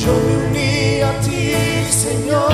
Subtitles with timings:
[0.00, 0.14] Yo
[0.52, 1.52] me a ti,
[1.90, 2.49] Señor.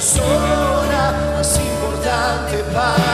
[0.00, 3.09] persona, la più importante parte.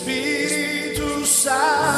[0.00, 1.89] Espírito Santo.